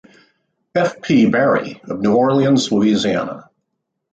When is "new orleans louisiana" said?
2.01-3.51